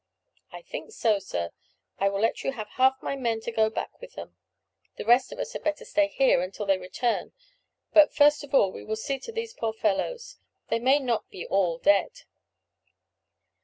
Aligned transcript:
"I 0.51 0.63
think 0.63 0.91
so, 0.93 1.19
sir. 1.19 1.51
I 1.99 2.09
will 2.09 2.21
let 2.21 2.43
you 2.43 2.53
have 2.53 2.69
half 2.69 2.99
my 3.03 3.15
men 3.15 3.39
to 3.41 3.51
go 3.51 3.69
back 3.69 4.01
with 4.01 4.13
them. 4.13 4.35
The 4.95 5.05
rest 5.05 5.31
of 5.31 5.37
us 5.37 5.53
had 5.53 5.63
better 5.63 5.85
stay 5.85 6.07
here 6.07 6.41
until 6.41 6.65
they 6.65 6.79
return. 6.79 7.33
But, 7.93 8.11
first 8.11 8.43
of 8.43 8.51
all, 8.55 8.71
we 8.71 8.83
will 8.83 8.95
see 8.95 9.19
to 9.19 9.31
these 9.31 9.53
poor 9.53 9.73
fellows. 9.73 10.39
They 10.69 10.79
may 10.79 10.97
not 10.97 11.29
be 11.29 11.45
all 11.45 11.77
dead." 11.77 12.21